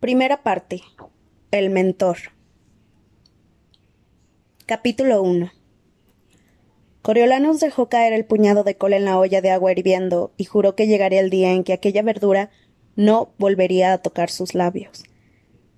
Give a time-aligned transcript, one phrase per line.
[0.00, 0.80] Primera parte.
[1.50, 2.16] El mentor.
[4.64, 5.52] Capítulo 1.
[7.02, 10.74] Coriolanos dejó caer el puñado de col en la olla de agua hirviendo y juró
[10.74, 12.48] que llegaría el día en que aquella verdura
[12.96, 15.04] no volvería a tocar sus labios.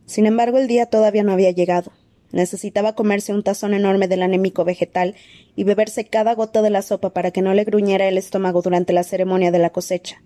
[0.07, 1.91] Sin embargo, el día todavía no había llegado.
[2.31, 5.17] Necesitaba comerse un tazón enorme del anémico vegetal
[5.57, 8.93] y beberse cada gota de la sopa para que no le gruñera el estómago durante
[8.93, 10.23] la ceremonia de la cosecha.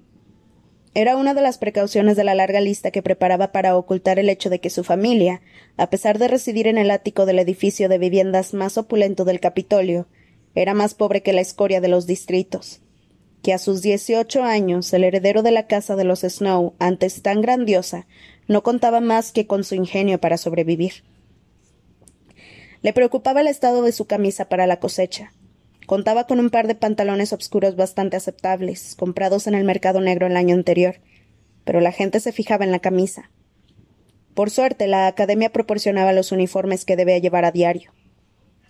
[0.96, 4.48] Era una de las precauciones de la larga lista que preparaba para ocultar el hecho
[4.48, 5.42] de que su familia,
[5.76, 10.06] a pesar de residir en el ático del edificio de viviendas más opulento del Capitolio,
[10.54, 12.80] era más pobre que la escoria de los distritos,
[13.42, 17.42] que a sus dieciocho años el heredero de la casa de los Snow, antes tan
[17.42, 18.06] grandiosa,
[18.48, 21.04] no contaba más que con su ingenio para sobrevivir.
[22.80, 25.34] Le preocupaba el estado de su camisa para la cosecha.
[25.86, 30.36] Contaba con un par de pantalones obscuros bastante aceptables, comprados en el mercado negro el
[30.36, 30.96] año anterior,
[31.64, 33.30] pero la gente se fijaba en la camisa.
[34.34, 37.92] Por suerte, la academia proporcionaba los uniformes que debía llevar a diario.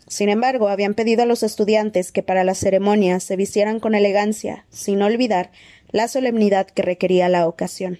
[0.06, 4.67] Sin embargo, habían pedido a los estudiantes que para la ceremonia se vistieran con elegancia,
[4.70, 5.51] sin olvidar
[5.91, 7.98] la solemnidad que requería la ocasión.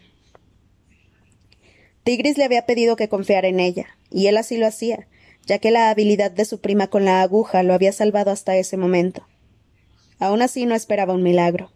[2.05, 5.08] Tigris le había pedido que confiara en ella, y él así lo hacía,
[5.47, 8.77] ya que la habilidad de su prima con la aguja lo había salvado hasta ese
[8.77, 9.27] momento.
[10.19, 11.72] Aún así no esperaba un milagro.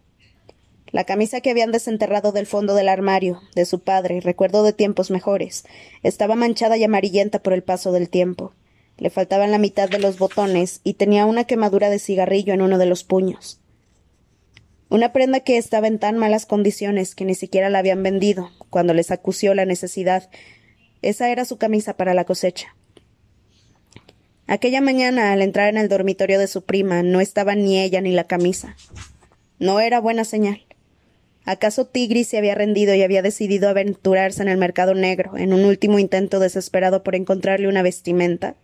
[0.91, 5.09] La camisa que habían desenterrado del fondo del armario, de su padre, recuerdo de tiempos
[5.09, 5.63] mejores,
[6.03, 8.53] estaba manchada y amarillenta por el paso del tiempo.
[8.97, 12.77] Le faltaban la mitad de los botones y tenía una quemadura de cigarrillo en uno
[12.77, 13.61] de los puños.
[14.89, 18.93] Una prenda que estaba en tan malas condiciones que ni siquiera la habían vendido, cuando
[18.93, 20.29] les acusió la necesidad.
[21.01, 22.75] Esa era su camisa para la cosecha.
[24.51, 28.11] Aquella mañana, al entrar en el dormitorio de su prima, no estaba ni ella ni
[28.11, 28.75] la camisa.
[29.59, 30.65] No era buena señal.
[31.45, 35.63] ¿Acaso Tigris se había rendido y había decidido aventurarse en el mercado negro, en un
[35.63, 38.57] último intento desesperado por encontrarle una vestimenta?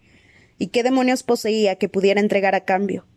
[0.57, 3.07] ¿Y qué demonios poseía que pudiera entregar a cambio?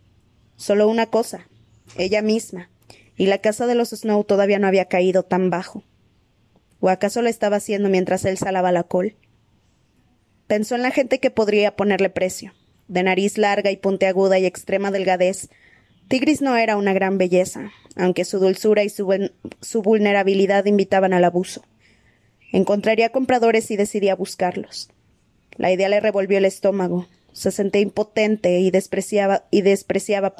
[0.55, 1.49] Solo una cosa,
[1.97, 2.69] ella misma,
[3.17, 5.83] y la casa de los Snow todavía no había caído tan bajo.
[6.79, 9.17] ¿O acaso lo estaba haciendo mientras él salaba la col?
[10.47, 12.53] Pensó en la gente que podría ponerle precio
[12.91, 15.49] de nariz larga y puntiaguda y extrema delgadez.
[16.09, 19.31] Tigris no era una gran belleza, aunque su dulzura y su,
[19.61, 21.63] su vulnerabilidad invitaban al abuso.
[22.51, 24.89] Encontraría compradores y decidía buscarlos.
[25.55, 27.07] La idea le revolvió el estómago.
[27.31, 30.35] Se sentía impotente y despreciaba y despreciaba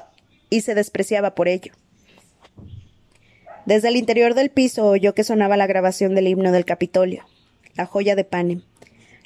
[0.50, 1.72] y se despreciaba por ello.
[3.66, 7.24] Desde el interior del piso oyó que sonaba la grabación del himno del Capitolio,
[7.76, 8.64] la joya de Panem.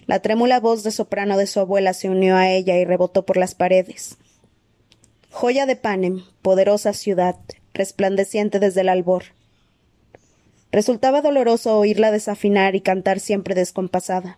[0.08, 3.38] La trémula voz de soprano de su abuela se unió a ella y rebotó por
[3.38, 4.18] las paredes.
[5.32, 7.36] Joya de Panem, poderosa ciudad,
[7.74, 9.24] resplandeciente desde el albor.
[10.72, 14.38] Resultaba doloroso oírla desafinar y cantar siempre descompasada.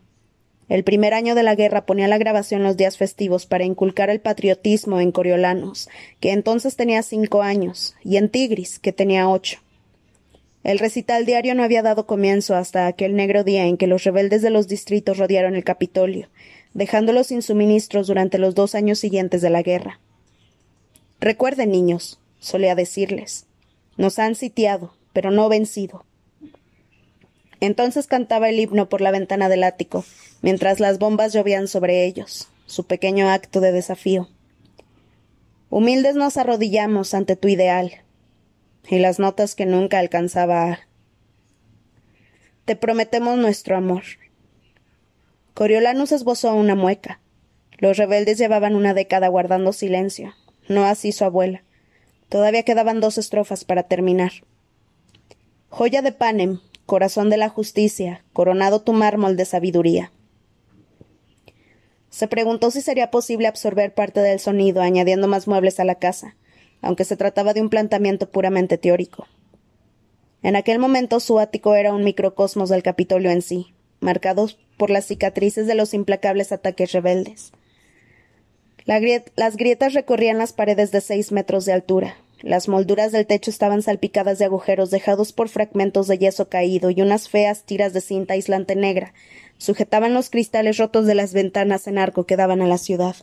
[0.70, 4.20] El primer año de la guerra ponía la grabación los días festivos para inculcar el
[4.20, 5.90] patriotismo en Coriolanos,
[6.20, 9.60] que entonces tenía cinco años, y en Tigris, que tenía ocho.
[10.68, 14.42] El recital diario no había dado comienzo hasta aquel negro día en que los rebeldes
[14.42, 16.28] de los distritos rodearon el Capitolio,
[16.74, 20.02] dejándolos sin suministros durante los dos años siguientes de la guerra.
[21.22, 23.46] Recuerden, niños, solía decirles,
[23.96, 26.04] nos han sitiado, pero no vencido.
[27.62, 30.04] Entonces cantaba el himno por la ventana del ático,
[30.42, 34.28] mientras las bombas llovían sobre ellos, su pequeño acto de desafío.
[35.70, 38.04] Humildes nos arrodillamos ante tu ideal,
[38.90, 40.80] y las notas que nunca alcanzaba
[42.66, 44.04] Te prometemos nuestro amor.
[45.54, 47.20] Coriolanus esbozó una mueca.
[47.78, 50.34] Los rebeldes llevaban una década guardando silencio,
[50.68, 51.64] no así su abuela.
[52.30, 54.32] Todavía quedaban dos estrofas para terminar.
[55.70, 60.12] Joya de Panem, corazón de la justicia, coronado tu mármol de sabiduría.
[62.10, 66.36] Se preguntó si sería posible absorber parte del sonido añadiendo más muebles a la casa,
[66.82, 69.28] aunque se trataba de un planteamiento puramente teórico.
[70.44, 75.06] En aquel momento su ático era un microcosmos del Capitolio en sí, marcado por las
[75.06, 77.52] cicatrices de los implacables ataques rebeldes.
[78.86, 82.16] las grietas recorrían las paredes de seis metros de altura.
[82.42, 87.02] Las molduras del techo estaban salpicadas de agujeros dejados por fragmentos de yeso caído y
[87.02, 89.14] unas feas tiras de cinta aislante negra
[89.58, 93.16] sujetaban los cristales rotos de las ventanas en arco que daban a la ciudad.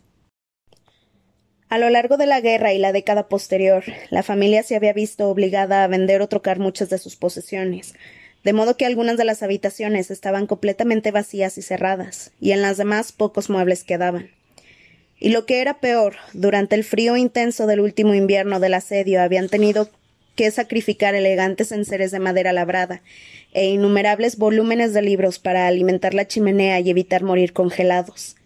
[1.69, 5.29] A lo largo de la guerra y la década posterior, la familia se había visto
[5.29, 7.95] obligada a vender o trocar muchas de sus posesiones,
[8.45, 12.77] de modo que algunas de las habitaciones estaban completamente vacías y cerradas, y en las
[12.77, 14.31] demás pocos muebles quedaban.
[15.19, 19.49] Y lo que era peor, durante el frío intenso del último invierno del asedio habían
[19.49, 19.89] tenido
[20.37, 23.03] que sacrificar elegantes enseres de madera labrada
[23.53, 28.37] e innumerables volúmenes de libros para alimentar la chimenea y evitar morir congelados.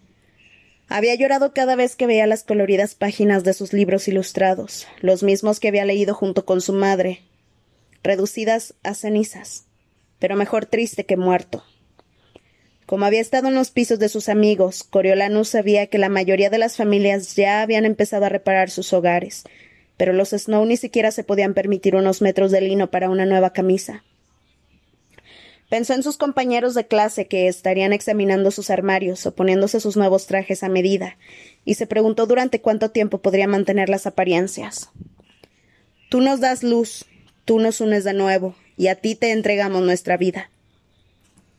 [0.89, 5.59] Había llorado cada vez que veía las coloridas páginas de sus libros ilustrados, los mismos
[5.59, 7.21] que había leído junto con su madre,
[8.01, 9.65] reducidas a cenizas,
[10.17, 11.63] pero mejor triste que muerto.
[12.87, 16.57] Como había estado en los pisos de sus amigos, Coriolanus sabía que la mayoría de
[16.57, 19.43] las familias ya habían empezado a reparar sus hogares,
[19.95, 23.53] pero los Snow ni siquiera se podían permitir unos metros de lino para una nueva
[23.53, 24.03] camisa.
[25.69, 30.25] Pensó en sus compañeros de clase que estarían examinando sus armarios o poniéndose sus nuevos
[30.25, 31.17] trajes a medida,
[31.63, 34.89] y se preguntó durante cuánto tiempo podría mantener las apariencias.
[36.09, 37.05] Tú nos das luz,
[37.45, 40.49] tú nos unes de nuevo, y a ti te entregamos nuestra vida.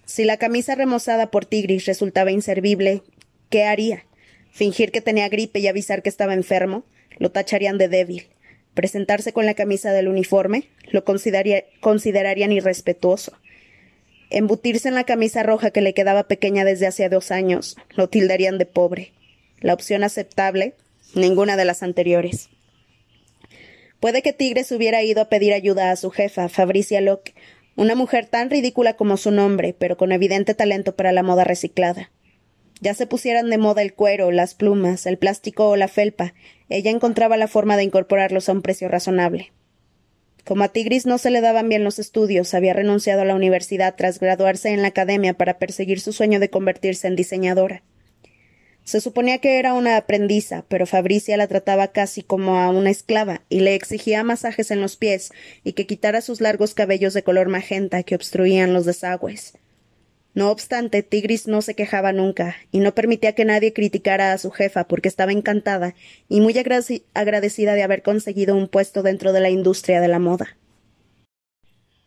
[0.06, 3.02] Si la camisa remozada por Tigris resultaba inservible,
[3.48, 4.06] ¿qué haría?
[4.50, 6.82] ¿Fingir que tenía gripe y avisar que estaba enfermo?
[7.18, 8.26] Lo tacharían de débil.
[8.74, 10.64] ¿Presentarse con la camisa del uniforme?
[10.90, 13.36] Lo considerarían irrespetuoso
[14.30, 18.58] embutirse en la camisa roja que le quedaba pequeña desde hacía dos años, lo tildarían
[18.58, 19.12] de pobre.
[19.60, 20.74] La opción aceptable,
[21.14, 22.48] ninguna de las anteriores.
[24.00, 27.34] Puede que Tigres hubiera ido a pedir ayuda a su jefa, Fabricia Locke,
[27.76, 32.10] una mujer tan ridícula como su nombre, pero con evidente talento para la moda reciclada.
[32.80, 36.32] Ya se pusieran de moda el cuero, las plumas, el plástico o la felpa,
[36.70, 39.52] ella encontraba la forma de incorporarlos a un precio razonable.
[40.44, 43.94] Como a Tigris no se le daban bien los estudios, había renunciado a la universidad
[43.96, 47.82] tras graduarse en la academia para perseguir su sueño de convertirse en diseñadora.
[48.84, 53.42] Se suponía que era una aprendiza, pero Fabricia la trataba casi como a una esclava
[53.48, 55.30] y le exigía masajes en los pies
[55.62, 59.54] y que quitara sus largos cabellos de color magenta que obstruían los desagües.
[60.32, 64.50] No obstante, Tigris no se quejaba nunca, y no permitía que nadie criticara a su
[64.50, 65.94] jefa porque estaba encantada
[66.28, 66.54] y muy
[67.14, 70.56] agradecida de haber conseguido un puesto dentro de la industria de la moda.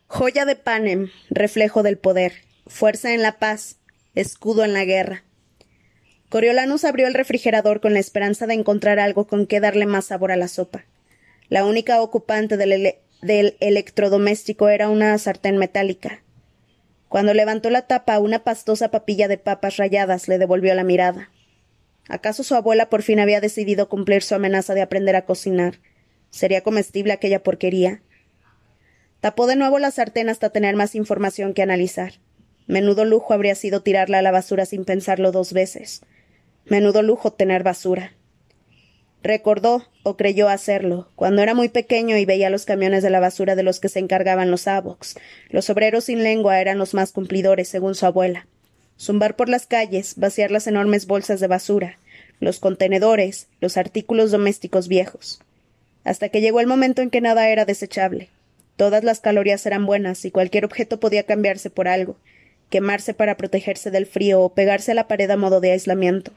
[0.08, 2.34] Joya de Panem, reflejo del poder,
[2.66, 3.78] fuerza en la paz,
[4.16, 5.24] escudo en la guerra.
[6.30, 10.32] Coriolanus abrió el refrigerador con la esperanza de encontrar algo con que darle más sabor
[10.32, 10.86] a la sopa.
[11.50, 16.23] La única ocupante del, del electrodoméstico era una sartén metálica,
[17.14, 21.30] cuando levantó la tapa, una pastosa papilla de papas rayadas le devolvió la mirada.
[22.10, 25.76] ¿Acaso su abuela por fin había decidido cumplir su amenaza de aprender a cocinar?
[26.32, 28.02] ¿Sería comestible aquella porquería?
[29.20, 32.14] Tapó de nuevo la sartén hasta tener más información que analizar.
[32.66, 36.02] Menudo lujo habría sido tirarla a la basura sin pensarlo dos veces.
[36.66, 38.14] Menudo lujo tener basura.
[39.24, 43.56] Recordó, o creyó hacerlo, cuando era muy pequeño y veía los camiones de la basura
[43.56, 45.16] de los que se encargaban los abox.
[45.50, 48.48] Los obreros sin lengua eran los más cumplidores, según su abuela.
[49.00, 51.98] Zumbar por las calles, vaciar las enormes bolsas de basura,
[52.42, 55.40] los contenedores, los artículos domésticos viejos.
[56.04, 58.28] Hasta que llegó el momento en que nada era desechable.
[58.76, 62.18] Todas las calorías eran buenas y cualquier objeto podía cambiarse por algo,
[62.70, 66.34] quemarse para protegerse del frío o pegarse a la pared a modo de aislamiento.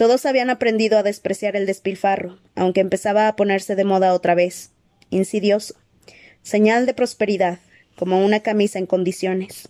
[0.00, 4.70] Todos habían aprendido a despreciar el despilfarro, aunque empezaba a ponerse de moda otra vez.
[5.10, 5.74] Insidioso.
[6.42, 7.58] Señal de prosperidad,
[7.96, 9.68] como una camisa en condiciones.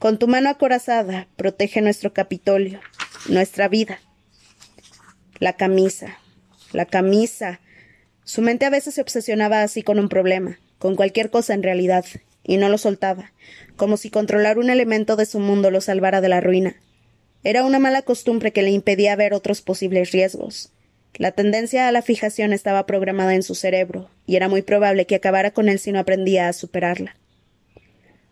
[0.00, 2.80] Con tu mano acorazada, protege nuestro Capitolio,
[3.28, 4.00] nuestra vida.
[5.38, 6.18] La camisa,
[6.72, 7.60] la camisa.
[8.24, 12.04] Su mente a veces se obsesionaba así con un problema, con cualquier cosa en realidad,
[12.42, 13.30] y no lo soltaba,
[13.76, 16.74] como si controlar un elemento de su mundo lo salvara de la ruina.
[17.46, 20.72] Era una mala costumbre que le impedía ver otros posibles riesgos.
[21.14, 25.14] La tendencia a la fijación estaba programada en su cerebro, y era muy probable que
[25.14, 27.14] acabara con él si no aprendía a superarla.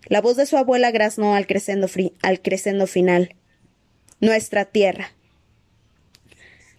[0.07, 1.87] La voz de su abuela graznó al crescendo,
[2.23, 3.37] al final.
[4.19, 5.13] Nuestra tierra.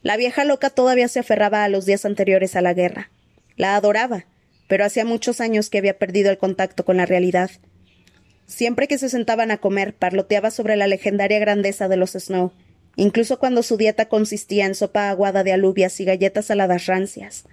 [0.01, 3.12] La vieja loca todavía se aferraba a los días anteriores a la guerra.
[3.56, 4.25] La adoraba,
[4.68, 7.50] pero hacía muchos años que había perdido el contacto con la realidad.
[8.48, 12.52] Siempre que se sentaban a comer, parloteaba sobre la legendaria grandeza de los Snow,
[12.96, 17.46] incluso cuando su dieta consistía en sopa aguada de alubias y galletas saladas rancias.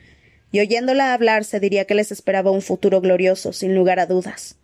[0.50, 4.56] Y oyéndola hablar se diría que les esperaba un futuro glorioso, sin lugar a dudas.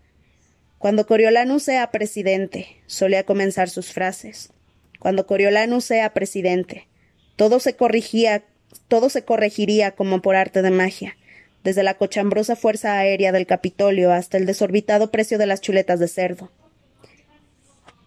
[0.76, 4.50] Cuando Coriolanus sea presidente, solía comenzar sus frases.
[4.98, 6.88] Cuando Coriolanus sea presidente,
[7.36, 8.44] todo se corrigía,
[8.86, 11.17] todo se corregiría como por arte de magia
[11.68, 16.08] desde la cochambrosa fuerza aérea del Capitolio hasta el desorbitado precio de las chuletas de
[16.08, 16.50] cerdo.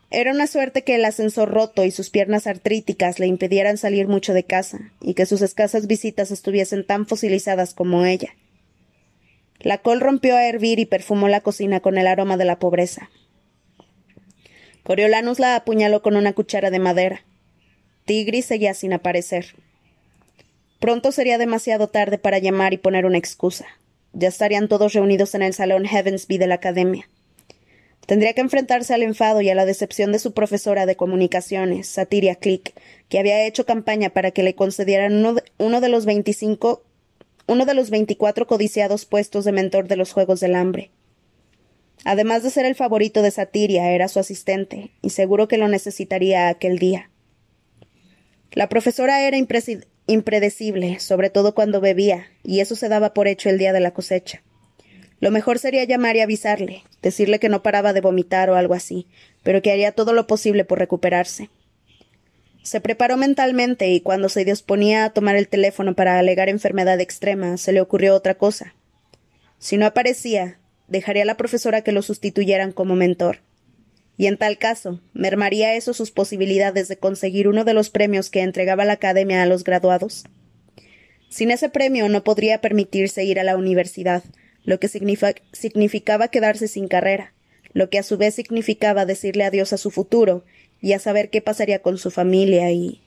[0.10, 4.34] Era una suerte que el ascensor roto y sus piernas artríticas le impidieran salir mucho
[4.34, 8.30] de casa, y que sus escasas visitas estuviesen tan fosilizadas como ella.
[9.60, 13.12] La col rompió a hervir y perfumó la cocina con el aroma de la pobreza.
[14.82, 17.26] Coriolanus la apuñaló con una cuchara de madera.
[18.06, 19.54] Tigris seguía sin aparecer.
[20.82, 23.68] Pronto sería demasiado tarde para llamar y poner una excusa.
[24.14, 27.08] Ya estarían todos reunidos en el salón Heavensby de la academia.
[28.08, 32.34] Tendría que enfrentarse al enfado y a la decepción de su profesora de comunicaciones, Satiria
[32.34, 32.74] Click,
[33.10, 36.84] que había hecho campaña para que le concedieran uno de, uno de los veinticinco
[37.46, 40.90] uno de los veinticuatro codiciados puestos de mentor de los Juegos del Hambre.
[42.06, 46.50] Además de ser el favorito de Satiria, era su asistente, y seguro que lo necesitaría
[46.50, 47.12] aquel día.
[48.54, 49.38] La profesora era
[50.08, 53.92] impredecible, sobre todo cuando bebía, y eso se daba por hecho el día de la
[53.92, 54.42] cosecha.
[55.20, 59.08] Lo mejor sería llamar y avisarle, decirle que no paraba de vomitar o algo así,
[59.44, 61.50] pero que haría todo lo posible por recuperarse.
[62.64, 67.58] Se preparó mentalmente y cuando se disponía a tomar el teléfono para alegar enfermedad extrema,
[67.58, 68.74] se le ocurrió otra cosa.
[69.60, 73.40] Si no aparecía, dejaría a la profesora que lo sustituyeran como mentor.
[74.22, 78.42] Y en tal caso, mermaría eso sus posibilidades de conseguir uno de los premios que
[78.42, 80.26] entregaba la Academia a los graduados.
[81.32, 84.24] Sin ese premio no podría permitirse ir a la universidad,
[84.64, 87.34] lo que significaba quedarse sin carrera,
[87.74, 90.46] lo que a su vez significaba decirle adiós a su futuro
[90.82, 93.02] y a saber qué pasaría con su familia y.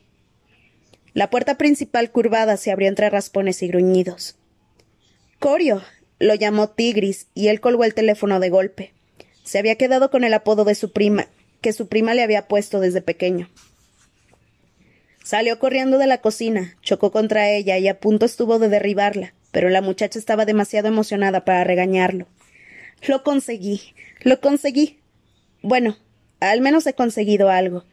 [1.12, 4.34] La puerta principal curvada se abrió entre raspones y gruñidos.
[5.38, 5.80] Corio,
[6.18, 8.93] lo llamó Tigris y él colgó el teléfono de golpe.
[9.44, 11.28] Se había quedado con el apodo de su prima,
[11.60, 13.48] que su prima le había puesto desde pequeño.
[15.22, 19.70] Salió corriendo de la cocina, chocó contra ella y a punto estuvo de derribarla, pero
[19.70, 22.26] la muchacha estaba demasiado emocionada para regañarlo.
[23.06, 24.98] Lo conseguí, lo conseguí.
[25.62, 25.96] Bueno,
[26.40, 27.84] al menos he conseguido algo.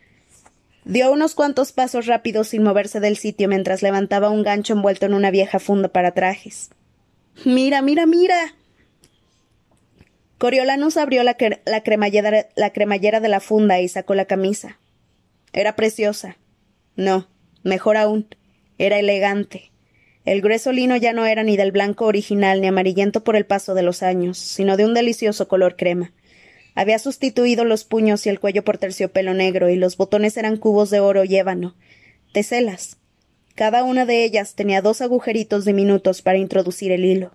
[0.84, 5.14] Dio unos cuantos pasos rápidos sin moverse del sitio mientras levantaba un gancho envuelto en
[5.14, 6.70] una vieja funda para trajes.
[7.46, 8.56] Mira, mira, mira.
[10.42, 14.80] Coriolanus abrió la, cremallera de la funda y sacó la camisa.
[15.54, 16.36] Era preciosa.
[16.96, 17.28] No,
[17.62, 18.26] mejor aún,
[18.80, 19.70] era elegante.
[20.26, 23.76] El grueso lino ya no era ni del blanco original ni amarillento por el paso
[23.76, 26.12] de los años, sino de un delicioso color crema.
[26.74, 30.90] Había sustituido los puños y el cuello por terciopelo negro, y los botones eran cubos
[30.90, 31.76] de oro y ébano.
[32.34, 32.98] Teselas,
[33.54, 37.32] cada una de ellas tenía dos agujeritos diminutos para introducir el hilo.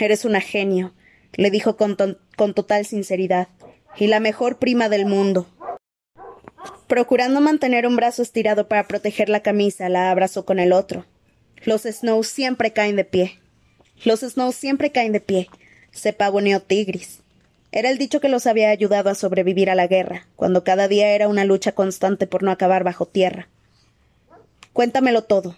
[0.00, 0.94] Eres una genio,
[1.34, 1.96] le dijo con,
[2.36, 3.48] con total sinceridad,
[3.96, 5.46] y la mejor prima del mundo.
[6.86, 11.04] Procurando mantener un brazo estirado para proteger la camisa, la abrazó con el otro.
[11.64, 13.38] Los Snow siempre caen de pie.
[14.04, 15.48] Los Snow siempre caen de pie,
[15.90, 17.20] se pavoneó Tigris.
[17.72, 21.10] Era el dicho que los había ayudado a sobrevivir a la guerra, cuando cada día
[21.10, 23.48] era una lucha constante por no acabar bajo tierra.
[24.72, 25.56] Cuéntamelo todo,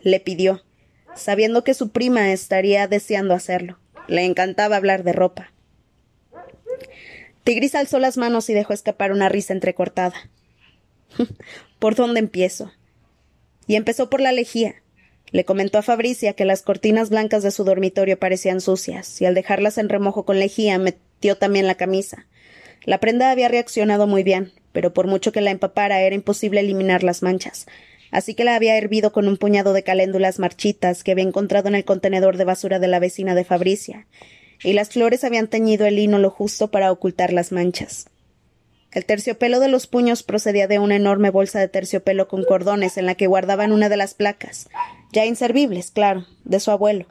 [0.00, 0.62] le pidió,
[1.14, 3.78] sabiendo que su prima estaría deseando hacerlo.
[4.08, 5.52] Le encantaba hablar de ropa.
[7.44, 10.14] Tigris alzó las manos y dejó escapar una risa entrecortada.
[11.78, 12.72] ¿Por dónde empiezo?
[13.66, 14.76] Y empezó por la lejía.
[15.30, 19.34] Le comentó a Fabricia que las cortinas blancas de su dormitorio parecían sucias, y al
[19.34, 22.26] dejarlas en remojo con lejía metió también la camisa.
[22.84, 27.02] La prenda había reaccionado muy bien, pero por mucho que la empapara era imposible eliminar
[27.02, 27.66] las manchas
[28.16, 31.74] así que la había hervido con un puñado de caléndulas marchitas que había encontrado en
[31.74, 34.06] el contenedor de basura de la vecina de Fabricia,
[34.64, 38.08] y las flores habían teñido el lino lo justo para ocultar las manchas.
[38.90, 43.04] El terciopelo de los puños procedía de una enorme bolsa de terciopelo con cordones en
[43.04, 44.70] la que guardaban una de las placas,
[45.12, 47.04] ya inservibles, claro, de su abuelo.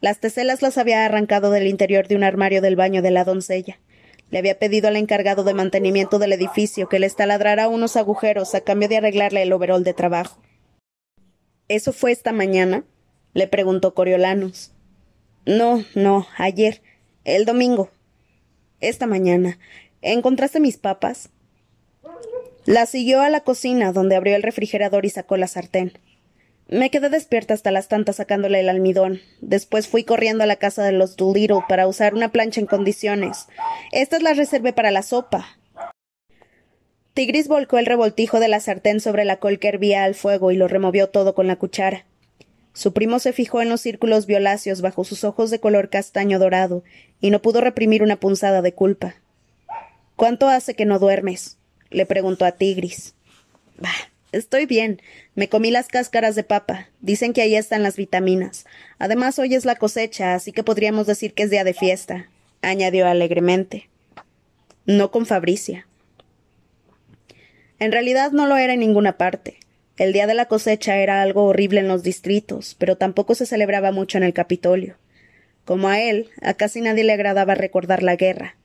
[0.00, 3.78] Las teselas las había arrancado del interior de un armario del baño de la doncella.
[4.30, 8.60] Le había pedido al encargado de mantenimiento del edificio que le taladrara unos agujeros a
[8.60, 10.40] cambio de arreglarle el overol de trabajo.
[11.68, 12.84] ¿Eso fue esta mañana?
[13.32, 14.72] le preguntó Coriolanus.
[15.46, 16.82] No, no, ayer.
[17.24, 17.90] El domingo.
[18.80, 19.58] Esta mañana.
[20.02, 21.30] ¿Encontraste mis papas?
[22.66, 25.92] La siguió a la cocina, donde abrió el refrigerador y sacó la sartén.
[26.70, 29.20] Me quedé despierta hasta las tantas sacándole el almidón.
[29.40, 33.48] Después fui corriendo a la casa de los Doolittle para usar una plancha en condiciones.
[33.90, 35.58] Estas las reservé para la sopa.
[37.12, 40.56] Tigris volcó el revoltijo de la sartén sobre la col que hervía al fuego y
[40.56, 42.04] lo removió todo con la cuchara.
[42.72, 46.84] Su primo se fijó en los círculos violáceos bajo sus ojos de color castaño dorado
[47.20, 49.16] y no pudo reprimir una punzada de culpa.
[50.14, 51.58] ¿Cuánto hace que no duermes?
[51.90, 53.14] le preguntó a Tigris.
[53.76, 53.90] Bah,
[54.32, 55.02] Estoy bien.
[55.34, 56.88] Me comí las cáscaras de papa.
[57.00, 58.64] Dicen que ahí están las vitaminas.
[58.98, 62.28] Además, hoy es la cosecha, así que podríamos decir que es día de fiesta,
[62.62, 63.88] añadió alegremente.
[64.86, 65.86] No con Fabricia.
[67.80, 69.58] En realidad no lo era en ninguna parte.
[69.96, 73.90] El día de la cosecha era algo horrible en los distritos, pero tampoco se celebraba
[73.90, 74.96] mucho en el Capitolio.
[75.64, 78.56] Como a él, a casi nadie le agradaba recordar la guerra,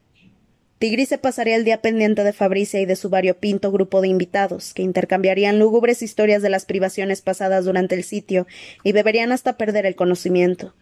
[0.85, 4.71] Tigris se pasaría el día pendiente de Fabricia y de su variopinto grupo de invitados,
[4.75, 8.45] que intercambiarían lúgubres historias de las privaciones pasadas durante el sitio
[8.83, 10.75] y beberían hasta perder el conocimiento.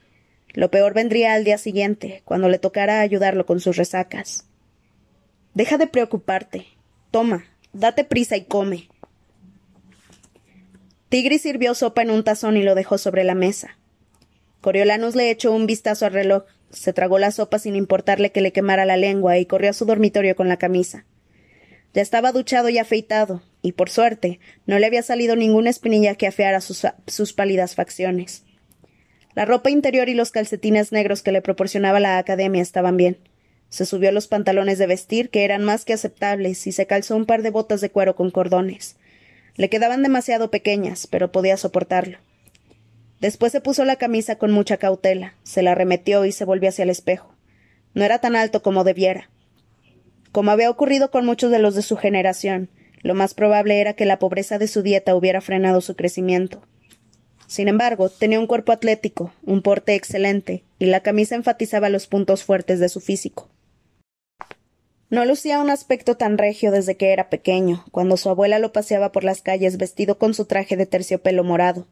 [0.52, 4.46] Lo peor vendría al día siguiente, cuando le tocara ayudarlo con sus resacas.
[5.54, 6.68] Deja de preocuparte.
[7.10, 8.90] Toma, date prisa y come.
[11.08, 13.78] Tigris sirvió sopa en un tazón y lo dejó sobre la mesa.
[14.60, 16.44] Coriolanus le echó un vistazo al reloj,
[16.74, 19.86] se tragó la sopa sin importarle que le quemara la lengua y corrió a su
[19.86, 21.06] dormitorio con la camisa.
[21.94, 26.28] Ya estaba duchado y afeitado, y por suerte no le había salido ninguna espinilla que
[26.28, 28.44] afeara sus, sus pálidas facciones.
[29.36, 33.18] La ropa interior y los calcetines negros que le proporcionaba la academia estaban bien.
[33.70, 37.26] Se subió los pantalones de vestir, que eran más que aceptables, y se calzó un
[37.26, 38.98] par de botas de cuero con cordones.
[39.56, 42.18] Le quedaban demasiado pequeñas, pero podía soportarlo.
[43.24, 46.84] Después se puso la camisa con mucha cautela, se la remetió y se volvió hacia
[46.84, 47.34] el espejo.
[47.94, 49.30] No era tan alto como debiera.
[50.34, 52.70] Como había ocurrido con muchos de los de su generación,
[53.02, 56.64] lo más probable era que la pobreza de su dieta hubiera frenado su crecimiento.
[57.48, 62.44] Sin embargo, tenía un cuerpo atlético, un porte excelente, y la camisa enfatizaba los puntos
[62.44, 63.48] fuertes de su físico.
[65.10, 69.14] No lucía un aspecto tan regio desde que era pequeño, cuando su abuela lo paseaba
[69.14, 71.88] por las calles vestido con su traje de terciopelo morado.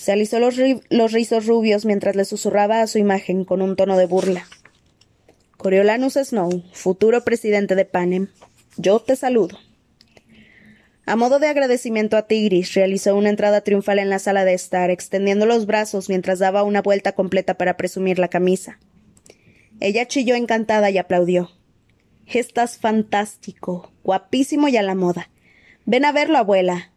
[0.00, 0.56] Se alisó los,
[0.88, 4.46] los rizos rubios mientras le susurraba a su imagen con un tono de burla.
[5.58, 8.28] Coriolanus Snow, futuro presidente de Panem,
[8.78, 9.58] yo te saludo.
[11.04, 14.88] A modo de agradecimiento a Tigris, realizó una entrada triunfal en la sala de estar,
[14.88, 18.78] extendiendo los brazos mientras daba una vuelta completa para presumir la camisa.
[19.80, 21.50] Ella chilló encantada y aplaudió.
[22.26, 25.28] Estás fantástico, guapísimo y a la moda.
[25.84, 26.89] Ven a verlo, abuela.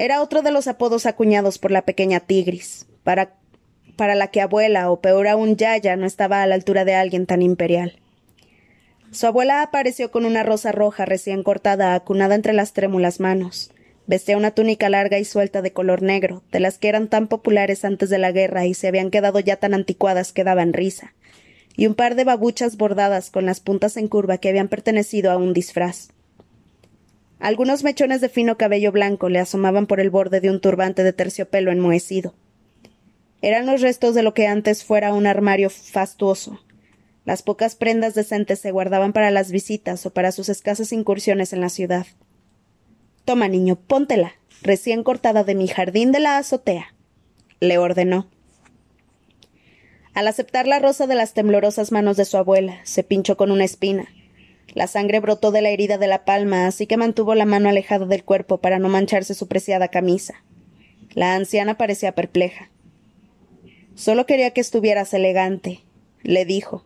[0.00, 3.34] Era otro de los apodos acuñados por la pequeña Tigris, para,
[3.96, 7.26] para la que abuela, o peor aún Yaya, no estaba a la altura de alguien
[7.26, 8.00] tan imperial.
[9.10, 13.72] Su abuela apareció con una rosa roja recién cortada acunada entre las trémulas manos.
[14.06, 17.84] Vestía una túnica larga y suelta de color negro, de las que eran tan populares
[17.84, 21.12] antes de la guerra y se habían quedado ya tan anticuadas que daban risa,
[21.76, 25.36] y un par de babuchas bordadas con las puntas en curva que habían pertenecido a
[25.36, 26.08] un disfraz.
[27.40, 31.12] Algunos mechones de fino cabello blanco le asomaban por el borde de un turbante de
[31.12, 32.34] terciopelo enmohecido.
[33.42, 36.60] Eran los restos de lo que antes fuera un armario fastuoso,
[37.24, 41.60] las pocas prendas decentes se guardaban para las visitas o para sus escasas incursiones en
[41.60, 42.06] la ciudad.
[43.24, 46.94] Toma, niño, póntela, recién cortada de mi jardín de la azotea,
[47.60, 48.28] le ordenó.
[50.14, 53.64] Al aceptar la rosa de las temblorosas manos de su abuela, se pinchó con una
[53.64, 54.08] espina.
[54.72, 58.06] La sangre brotó de la herida de la palma, así que mantuvo la mano alejada
[58.06, 60.44] del cuerpo para no mancharse su preciada camisa.
[61.12, 62.70] La anciana parecía perpleja.
[63.94, 65.80] Solo quería que estuvieras elegante,
[66.22, 66.84] le dijo.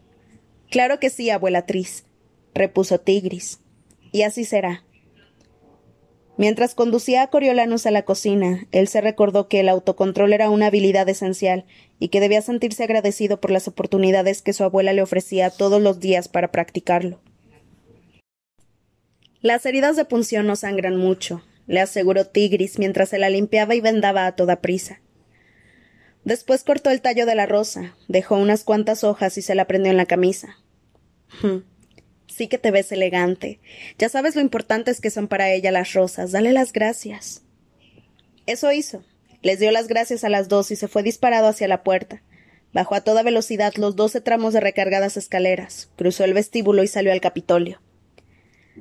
[0.70, 2.04] Claro que sí, abuelatriz,
[2.54, 3.60] repuso Tigris.
[4.12, 4.84] Y así será.
[6.36, 10.66] Mientras conducía a Coriolanus a la cocina, él se recordó que el autocontrol era una
[10.66, 11.64] habilidad esencial
[12.00, 16.00] y que debía sentirse agradecido por las oportunidades que su abuela le ofrecía todos los
[16.00, 17.20] días para practicarlo.
[19.44, 23.82] Las heridas de punción no sangran mucho, le aseguró Tigris mientras se la limpiaba y
[23.82, 25.02] vendaba a toda prisa.
[26.24, 29.90] Después cortó el tallo de la rosa, dejó unas cuantas hojas y se la prendió
[29.90, 30.56] en la camisa.
[32.26, 33.60] Sí que te ves elegante.
[33.98, 36.32] Ya sabes lo importantes que son para ella las rosas.
[36.32, 37.42] Dale las gracias.
[38.46, 39.04] Eso hizo.
[39.42, 42.22] Les dio las gracias a las dos y se fue disparado hacia la puerta.
[42.72, 47.12] Bajó a toda velocidad los doce tramos de recargadas escaleras, cruzó el vestíbulo y salió
[47.12, 47.82] al Capitolio.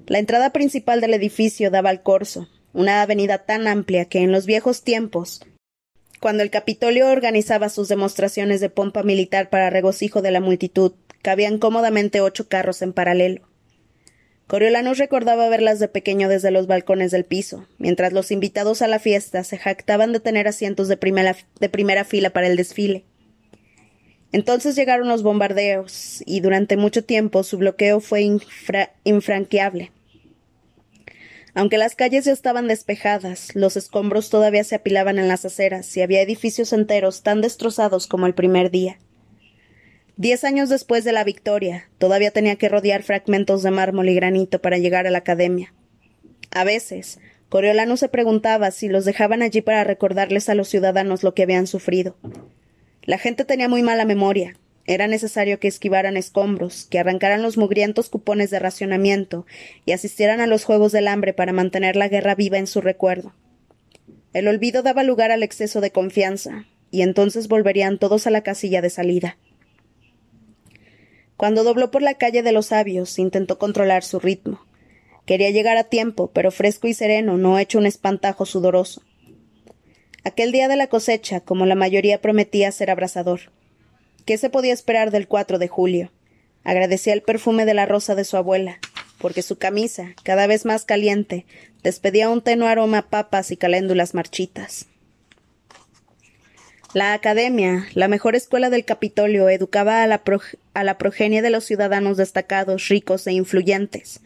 [0.07, 4.45] La entrada principal del edificio daba al corso, una avenida tan amplia que en los
[4.45, 5.45] viejos tiempos,
[6.19, 11.57] cuando el Capitolio organizaba sus demostraciones de pompa militar para regocijo de la multitud, cabían
[11.57, 13.47] cómodamente ocho carros en paralelo.
[14.47, 18.99] Coriolanus recordaba verlas de pequeño desde los balcones del piso, mientras los invitados a la
[18.99, 23.05] fiesta se jactaban de tener asientos de primera, de primera fila para el desfile.
[24.33, 28.27] Entonces llegaron los bombardeos, y durante mucho tiempo su bloqueo fue
[29.03, 29.91] infranqueable.
[31.53, 36.01] Aunque las calles ya estaban despejadas, los escombros todavía se apilaban en las aceras y
[36.01, 38.97] había edificios enteros tan destrozados como el primer día.
[40.17, 44.59] Diez años después de la victoria, todavía tenía que rodear fragmentos de mármol y granito
[44.61, 45.75] para llegar a la academia.
[46.49, 47.19] A veces,
[47.49, 51.67] Coriolano se preguntaba si los dejaban allí para recordarles a los ciudadanos lo que habían
[51.67, 52.15] sufrido.
[53.03, 54.55] La gente tenía muy mala memoria.
[54.85, 59.45] Era necesario que esquivaran escombros, que arrancaran los mugrientos cupones de racionamiento
[59.85, 63.33] y asistieran a los juegos del hambre para mantener la guerra viva en su recuerdo.
[64.33, 68.81] El olvido daba lugar al exceso de confianza, y entonces volverían todos a la casilla
[68.81, 69.37] de salida.
[71.37, 74.65] Cuando dobló por la calle de los sabios, intentó controlar su ritmo.
[75.25, 79.03] Quería llegar a tiempo, pero fresco y sereno, no hecho un espantajo sudoroso.
[80.25, 83.41] Aquel día de la cosecha, como la mayoría prometía ser abrasador.
[84.25, 86.11] ¿Qué se podía esperar del 4 de julio?
[86.63, 88.79] Agradecía el perfume de la rosa de su abuela,
[89.17, 91.45] porque su camisa, cada vez más caliente,
[91.83, 94.87] despedía un tenue aroma a papas y caléndulas marchitas.
[96.93, 100.21] La Academia, la mejor escuela del Capitolio, educaba a la,
[100.73, 104.21] a la progenie de los ciudadanos destacados, ricos e influyentes.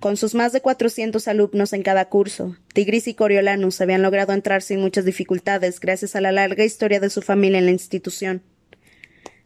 [0.00, 4.60] Con sus más de cuatrocientos alumnos en cada curso, Tigris y Coriolanus habían logrado entrar
[4.60, 8.42] sin muchas dificultades gracias a la larga historia de su familia en la institución.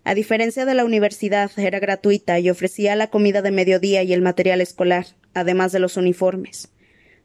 [0.02, 4.22] A diferencia de la universidad, era gratuita y ofrecía la comida de mediodía y el
[4.22, 6.70] material escolar, además de los uniformes.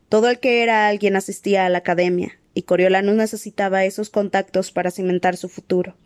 [0.07, 4.91] Todo el que era alguien asistía a la academia, y Coriolanus necesitaba esos contactos para
[4.91, 5.97] cimentar su futuro.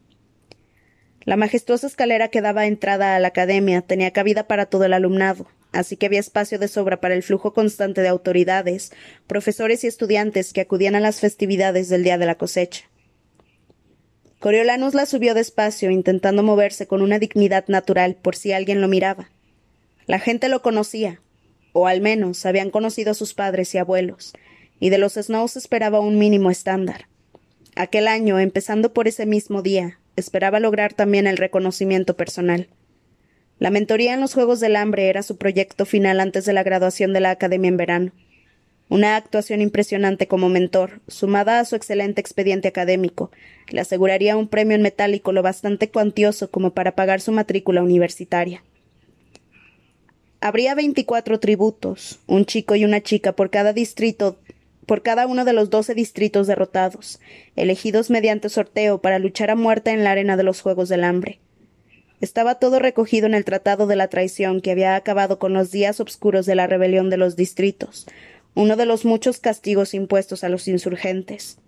[1.29, 5.45] La majestuosa escalera que daba entrada a la academia tenía cabida para todo el alumnado,
[5.71, 8.91] así que había espacio de sobra para el flujo constante de autoridades,
[9.27, 12.85] profesores y estudiantes que acudían a las festividades del día de la cosecha.
[14.39, 19.29] Coriolanus la subió despacio, intentando moverse con una dignidad natural por si alguien lo miraba.
[20.07, 21.21] La gente lo conocía,
[21.73, 24.33] o al menos habían conocido a sus padres y abuelos,
[24.79, 27.07] y de los Snows esperaba un mínimo estándar.
[27.75, 32.67] Aquel año, empezando por ese mismo día, esperaba lograr también el reconocimiento personal.
[33.57, 37.11] La mentoría en los Juegos del Hambre era su proyecto final antes de la graduación
[37.11, 38.11] de la Academia en verano.
[38.87, 43.31] Una actuación impresionante como mentor, sumada a su excelente expediente académico,
[43.69, 48.63] le aseguraría un premio en metálico lo bastante cuantioso como para pagar su matrícula universitaria.
[50.41, 54.37] Habría veinticuatro tributos, un chico y una chica por cada distrito
[54.89, 57.19] por cada uno de los doce distritos derrotados,
[57.55, 61.39] elegidos mediante sorteo para luchar a muerte en la arena de los Juegos del Hambre.
[62.21, 65.99] Estaba todo recogido en el Tratado de la Traición que había acabado con los días
[65.99, 68.07] oscuros de la rebelión de los distritos,
[68.55, 71.59] uno de los muchos castigos impuestos a los insurgentes.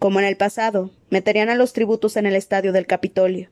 [0.00, 3.50] Como en el pasado, meterían a los tributos en el estadio del Capitolio,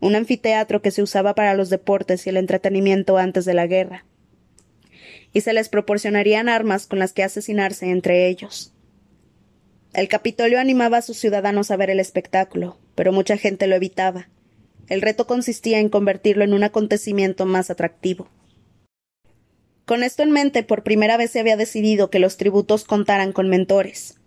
[0.00, 4.06] un anfiteatro que se usaba para los deportes y el entretenimiento antes de la guerra
[5.32, 8.72] y se les proporcionarían armas con las que asesinarse entre ellos.
[9.92, 14.28] El Capitolio animaba a sus ciudadanos a ver el espectáculo, pero mucha gente lo evitaba.
[14.88, 18.28] El reto consistía en convertirlo en un acontecimiento más atractivo.
[19.84, 23.48] Con esto en mente, por primera vez se había decidido que los tributos contaran con
[23.48, 24.20] mentores.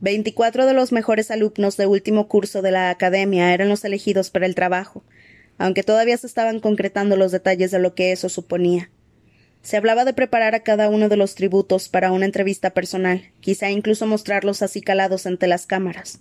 [0.00, 4.44] Veinticuatro de los mejores alumnos de último curso de la academia eran los elegidos para
[4.44, 5.04] el trabajo,
[5.56, 8.90] aunque todavía se estaban concretando los detalles de lo que eso suponía.
[9.66, 13.68] Se hablaba de preparar a cada uno de los tributos para una entrevista personal, quizá
[13.68, 16.20] incluso mostrarlos así calados ante las cámaras.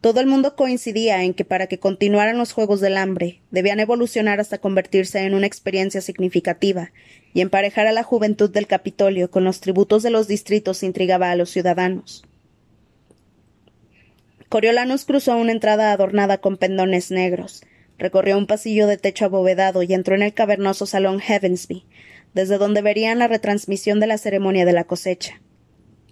[0.00, 4.38] Todo el mundo coincidía en que para que continuaran los Juegos del Hambre debían evolucionar
[4.38, 6.92] hasta convertirse en una experiencia significativa,
[7.32, 11.36] y emparejar a la juventud del Capitolio con los tributos de los distritos intrigaba a
[11.36, 12.24] los ciudadanos.
[14.48, 17.64] Coriolanus cruzó una entrada adornada con pendones negros,
[17.98, 21.84] recorrió un pasillo de techo abovedado y entró en el cavernoso salón Heavensby,
[22.34, 25.40] desde donde verían la retransmisión de la ceremonia de la cosecha.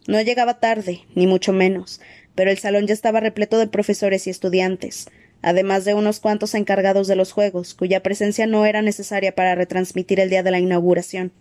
[0.06, 2.00] No llegaba tarde, ni mucho menos,
[2.34, 5.08] pero el salón ya estaba repleto de profesores y estudiantes,
[5.42, 10.20] además de unos cuantos encargados de los juegos, cuya presencia no era necesaria para retransmitir
[10.20, 11.32] el día de la inauguración.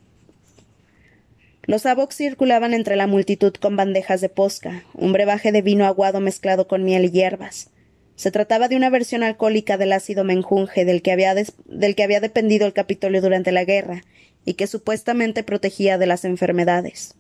[1.63, 6.19] Los abox circulaban entre la multitud con bandejas de posca, un brebaje de vino aguado
[6.19, 7.69] mezclado con miel y hierbas.
[8.15, 12.19] Se trataba de una versión alcohólica del ácido menjunje del que había, del que había
[12.19, 14.03] dependido el Capitolio durante la guerra
[14.45, 17.15] y que supuestamente protegía de las enfermedades.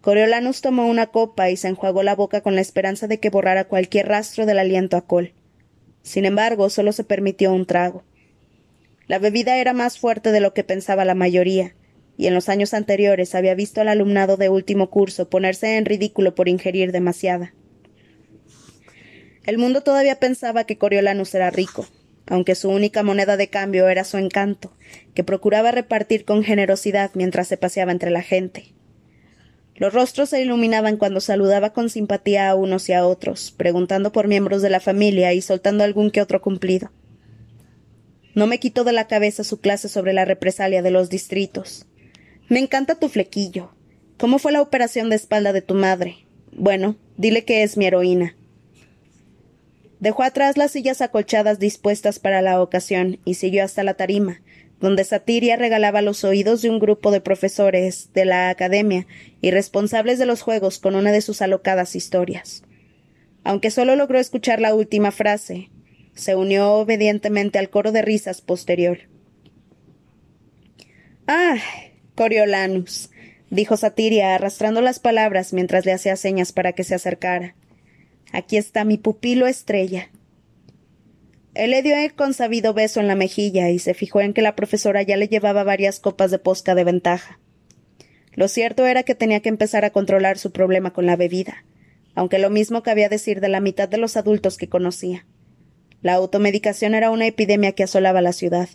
[0.00, 3.64] Coriolanus tomó una copa y se enjuagó la boca con la esperanza de que borrara
[3.64, 5.32] cualquier rastro del aliento a col.
[6.02, 8.04] Sin embargo, solo se permitió un trago.
[9.08, 11.74] La bebida era más fuerte de lo que pensaba la mayoría,
[12.16, 16.34] y en los años anteriores había visto al alumnado de último curso ponerse en ridículo
[16.34, 17.52] por ingerir demasiada.
[19.44, 21.86] El mundo todavía pensaba que Coriolanus era rico,
[22.26, 24.72] aunque su única moneda de cambio era su encanto,
[25.14, 28.72] que procuraba repartir con generosidad mientras se paseaba entre la gente.
[29.76, 34.26] Los rostros se iluminaban cuando saludaba con simpatía a unos y a otros, preguntando por
[34.26, 36.90] miembros de la familia y soltando algún que otro cumplido.
[38.34, 41.86] No me quitó de la cabeza su clase sobre la represalia de los distritos.
[42.48, 43.70] Me encanta tu flequillo.
[44.18, 46.26] ¿Cómo fue la operación de espalda de tu madre?
[46.52, 48.34] Bueno, dile que es mi heroína.
[50.00, 54.42] Dejó atrás las sillas acolchadas dispuestas para la ocasión y siguió hasta la tarima,
[54.80, 59.06] donde Satiria regalaba los oídos de un grupo de profesores de la academia
[59.40, 62.62] y responsables de los juegos con una de sus alocadas historias.
[63.42, 65.70] Aunque solo logró escuchar la última frase,
[66.14, 68.98] se unió obedientemente al coro de risas posterior.
[71.26, 71.56] Ah.
[72.16, 73.10] Coriolanus,
[73.50, 77.54] dijo Satiria, arrastrando las palabras mientras le hacía señas para que se acercara.
[78.32, 80.10] Aquí está mi pupilo estrella.
[81.54, 84.56] Él le dio el consabido beso en la mejilla y se fijó en que la
[84.56, 87.38] profesora ya le llevaba varias copas de posca de ventaja.
[88.34, 91.64] Lo cierto era que tenía que empezar a controlar su problema con la bebida,
[92.14, 95.26] aunque lo mismo cabía decir de la mitad de los adultos que conocía.
[96.02, 98.68] La automedicación era una epidemia que asolaba la ciudad.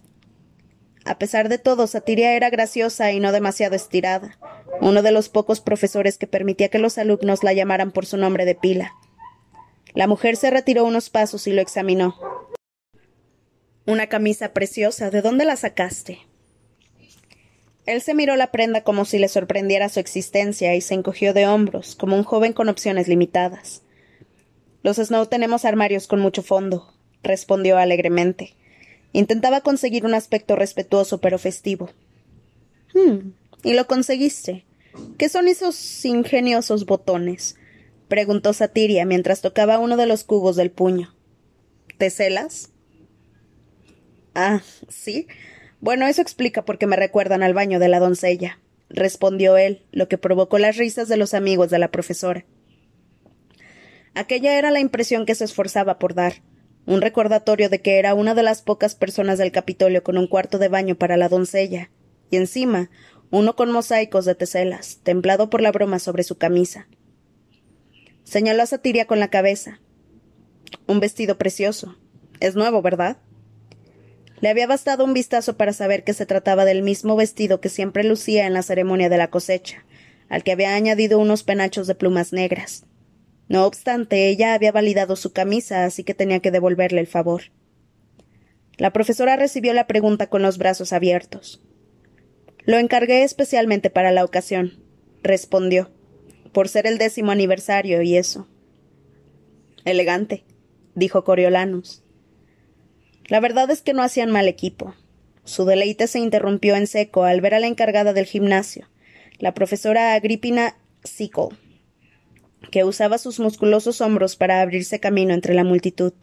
[1.06, 4.40] A pesar de todo, Satiria era graciosa y no demasiado estirada,
[4.82, 8.46] uno de los pocos profesores que permitía que los alumnos la llamaran por su nombre
[8.46, 8.94] de pila.
[9.94, 12.16] La mujer se retiró unos pasos y lo examinó.
[13.86, 15.10] Una camisa preciosa.
[15.10, 16.20] ¿De dónde la sacaste?
[17.86, 21.48] Él se miró la prenda como si le sorprendiera su existencia y se encogió de
[21.48, 23.82] hombros, como un joven con opciones limitadas.
[24.84, 28.56] Los Snow tenemos armarios con mucho fondo, respondió alegremente.
[29.14, 31.90] Intentaba conseguir un aspecto respetuoso pero festivo.
[32.94, 33.32] Hmm,
[33.64, 34.64] ¿y lo conseguiste?
[35.18, 37.56] ¿Qué son esos ingeniosos botones?
[38.12, 41.16] Preguntó Satiria mientras tocaba uno de los cubos del puño.
[41.98, 42.74] ¿Te celas?
[44.36, 45.28] Ah, sí.
[45.80, 50.10] Bueno, eso explica por qué me recuerdan al baño de la doncella, respondió él, lo
[50.10, 52.44] que provocó las risas de los amigos de la profesora.
[54.14, 56.44] Aquella era la impresión que se esforzaba por dar,
[56.86, 60.58] un recordatorio de que era una de las pocas personas del Capitolio con un cuarto
[60.58, 61.92] de baño para la doncella,
[62.30, 62.90] y encima
[63.30, 66.90] uno con mosaicos de teselas, templado por la broma sobre su camisa.
[68.32, 69.82] Señaló a Satiria con la cabeza.
[70.88, 71.98] Un vestido precioso.
[72.40, 73.18] Es nuevo, ¿verdad?
[74.40, 78.06] Le había bastado un vistazo para saber que se trataba del mismo vestido que siempre
[78.06, 79.84] lucía en la ceremonia de la cosecha,
[80.30, 82.86] al que había añadido unos penachos de plumas negras.
[83.50, 87.52] No obstante, ella había validado su camisa, así que tenía que devolverle el favor.
[88.78, 91.62] La profesora recibió la pregunta con los brazos abiertos.
[92.64, 94.82] Lo encargué especialmente para la ocasión,
[95.22, 95.92] respondió,
[96.52, 98.48] por ser el décimo aniversario y eso.
[99.86, 100.44] Elegante,
[100.96, 102.04] dijo Coriolanus.
[103.28, 104.94] La verdad es que no hacían mal equipo.
[105.44, 108.88] Su deleite se interrumpió en seco al ver a la encargada del gimnasio,
[109.40, 111.50] la profesora Agripina Sickle,
[112.70, 116.14] que usaba sus musculosos hombros para abrirse camino entre la multitud.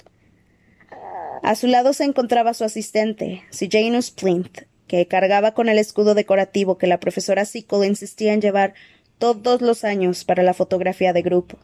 [1.42, 6.78] A su lado se encontraba su asistente, Sejanus Plinth, que cargaba con el escudo decorativo
[6.78, 8.74] que la profesora Sickle insistía en llevar
[9.18, 11.58] todos los años para la fotografía de grupo.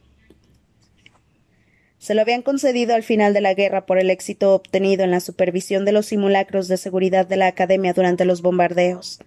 [1.98, 5.20] Se lo habían concedido al final de la guerra por el éxito obtenido en la
[5.20, 9.20] supervisión de los simulacros de seguridad de la Academia durante los bombardeos.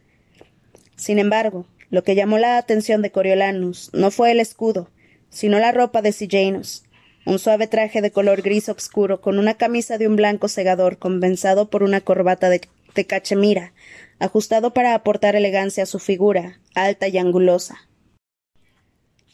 [0.96, 4.92] Sin embargo, lo que llamó la atención de Coriolanus no fue el escudo,
[5.30, 6.84] sino la ropa de Sijanus,
[7.26, 11.70] un suave traje de color gris oscuro con una camisa de un blanco segador compensado
[11.70, 12.62] por una corbata de,
[12.94, 13.74] de cachemira,
[14.20, 17.88] ajustado para aportar elegancia a su figura, alta y angulosa.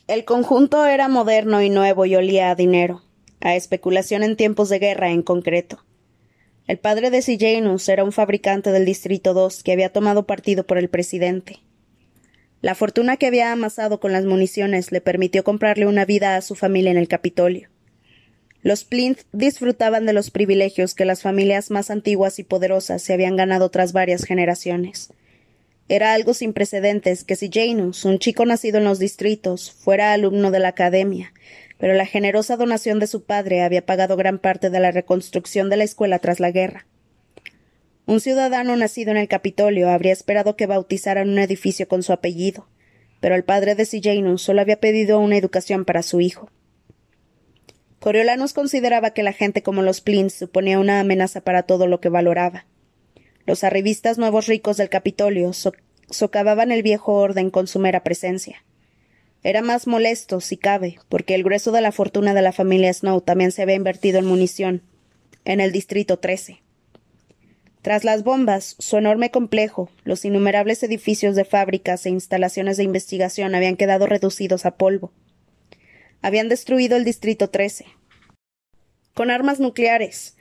[0.07, 3.03] El conjunto era moderno y nuevo y olía a dinero
[3.39, 5.83] a especulación en tiempos de guerra en concreto.
[6.67, 10.77] El padre de Sijanus era un fabricante del Distrito 2 que había tomado partido por
[10.77, 11.59] el presidente.
[12.61, 16.55] La fortuna que había amasado con las municiones le permitió comprarle una vida a su
[16.55, 17.69] familia en el Capitolio.
[18.61, 23.37] Los Plinth disfrutaban de los privilegios que las familias más antiguas y poderosas se habían
[23.37, 25.13] ganado tras varias generaciones.
[25.89, 30.49] Era algo sin precedentes que si Janus, un chico nacido en los distritos, fuera alumno
[30.49, 31.33] de la academia,
[31.77, 35.77] pero la generosa donación de su padre había pagado gran parte de la reconstrucción de
[35.77, 36.87] la escuela tras la guerra.
[38.05, 42.67] Un ciudadano nacido en el Capitolio habría esperado que bautizaran un edificio con su apellido,
[43.19, 46.49] pero el padre de Sijanus solo había pedido una educación para su hijo.
[47.99, 52.09] Coriolanus consideraba que la gente como los Plins suponía una amenaza para todo lo que
[52.09, 52.65] valoraba.
[53.45, 55.51] Los arribistas nuevos ricos del Capitolio
[56.09, 58.63] socavaban el viejo orden con su mera presencia.
[59.43, 63.19] Era más molesto, si cabe, porque el grueso de la fortuna de la familia Snow
[63.19, 64.83] también se había invertido en munición,
[65.43, 66.61] en el Distrito 13.
[67.81, 73.55] Tras las bombas, su enorme complejo, los innumerables edificios de fábricas e instalaciones de investigación
[73.55, 75.11] habían quedado reducidos a polvo.
[76.21, 77.85] Habían destruido el Distrito 13.
[79.13, 80.37] Con armas nucleares,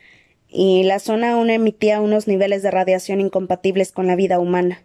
[0.55, 4.83] y la zona aún emitía unos niveles de radiación incompatibles con la vida humana.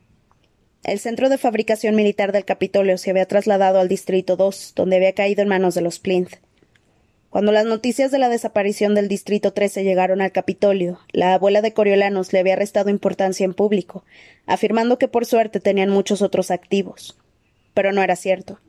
[0.84, 5.14] El centro de fabricación militar del Capitolio se había trasladado al Distrito 2, donde había
[5.14, 6.36] caído en manos de los Plinth.
[7.30, 11.74] Cuando las noticias de la desaparición del Distrito 13 llegaron al Capitolio, la abuela de
[11.74, 14.06] Coriolanus le había restado importancia en público,
[14.46, 17.18] afirmando que por suerte tenían muchos otros activos.
[17.74, 18.62] Pero no era cierto.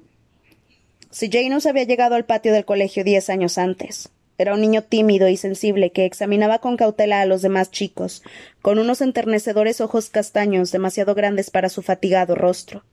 [1.10, 5.28] Si Janus había llegado al patio del colegio diez años antes, era un niño tímido
[5.28, 8.22] y sensible que examinaba con cautela a los demás chicos,
[8.62, 12.84] con unos enternecedores ojos castaños demasiado grandes para su fatigado rostro.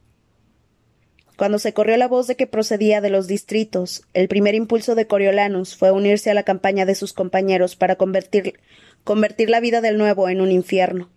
[1.38, 5.06] Cuando se corrió la voz de que procedía de los distritos, el primer impulso de
[5.06, 8.60] Coriolanus fue unirse a la campaña de sus compañeros para convertir,
[9.04, 11.10] convertir la vida del nuevo en un infierno.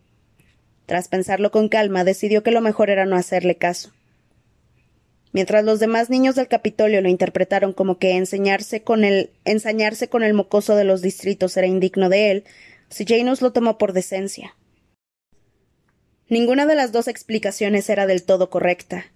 [0.86, 3.92] Tras pensarlo con calma, decidió que lo mejor era no hacerle caso.
[5.32, 10.22] Mientras los demás niños del Capitolio lo interpretaron como que enseñarse con el, ensañarse con
[10.22, 12.44] el mocoso de los distritos era indigno de él,
[12.90, 14.56] Janus lo tomó por decencia.
[16.28, 19.06] Ninguna de las dos explicaciones era del todo correcta,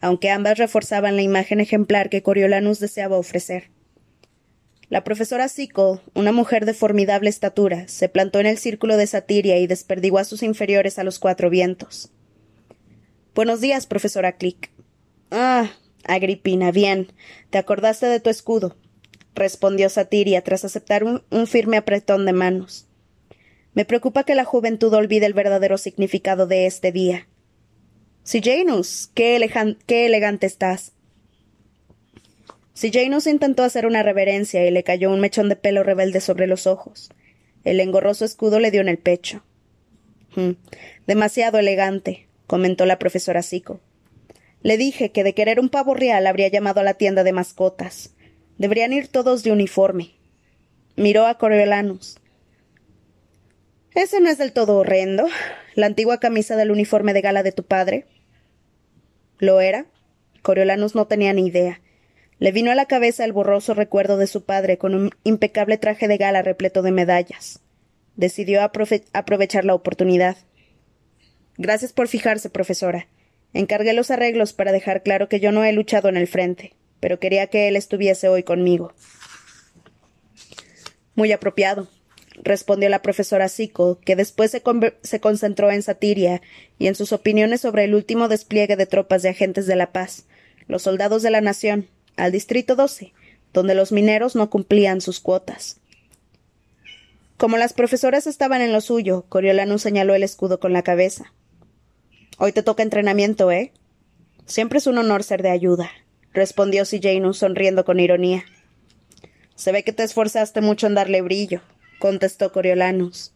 [0.00, 3.70] aunque ambas reforzaban la imagen ejemplar que Coriolanus deseaba ofrecer.
[4.88, 9.58] La profesora Sickle, una mujer de formidable estatura, se plantó en el círculo de Satiria
[9.58, 12.10] y desperdigó a sus inferiores a los cuatro vientos.
[13.34, 14.70] Buenos días, profesora Click.
[15.34, 15.70] Ah,
[16.04, 17.08] Agripina, bien.
[17.48, 18.76] Te acordaste de tu escudo,
[19.34, 22.86] respondió Satiria tras aceptar un, firme apretón de manos.
[23.72, 27.28] Me preocupa que la juventud olvide el verdadero significado de este día.
[28.24, 29.40] Si Janus, qué,
[29.86, 30.92] qué elegante estás.
[32.74, 36.46] Si Janus intentó hacer una reverencia y le cayó un mechón de pelo rebelde sobre
[36.46, 37.08] los ojos.
[37.64, 39.42] El engorroso escudo le dio en el pecho.
[40.36, 40.52] Hmm,
[41.06, 43.80] demasiado elegante, comentó la profesora Sico.
[44.62, 48.14] Le dije que de querer un pavo real habría llamado a la tienda de mascotas.
[48.58, 50.14] Deberían ir todos de uniforme.
[50.94, 52.18] Miró a Coriolanus.
[53.94, 55.26] Ese no es del todo horrendo.
[55.74, 58.06] La antigua camisa del uniforme de gala de tu padre.
[59.38, 59.86] ¿Lo era?
[60.42, 61.80] Coriolanus no tenía ni idea.
[62.38, 66.08] Le vino a la cabeza el borroso recuerdo de su padre con un impecable traje
[66.08, 67.60] de gala repleto de medallas.
[68.16, 70.36] Decidió aprovechar la oportunidad.
[71.56, 73.08] Gracias por fijarse, profesora.
[73.54, 77.18] Encargué los arreglos para dejar claro que yo no he luchado en el frente, pero
[77.18, 78.92] quería que él estuviese hoy conmigo.
[81.14, 81.88] Muy apropiado,
[82.36, 86.40] respondió la profesora Sico, que después se, concentró en Satiria
[86.78, 90.26] y en sus opiniones sobre el último despliegue de tropas de agentes de la paz,
[90.66, 93.12] los soldados de la nación, al distrito 12,
[93.52, 95.78] donde los mineros no cumplían sus cuotas.
[97.36, 101.32] Como las profesoras estaban en lo suyo, Coriolano señaló el escudo con la cabeza.
[102.38, 103.72] Hoy te toca entrenamiento, ¿eh?
[104.46, 105.90] Siempre es un honor ser de ayuda,
[106.32, 108.44] respondió Janus sonriendo con ironía.
[109.54, 111.60] Se ve que te esforzaste mucho en darle brillo,
[111.98, 113.32] contestó Coriolanus.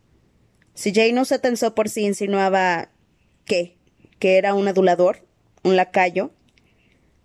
[0.74, 2.90] Janus se tensó por si insinuaba.
[3.44, 3.76] ¿Qué?
[4.18, 5.24] ¿Que era un adulador?
[5.62, 6.32] ¿Un lacayo?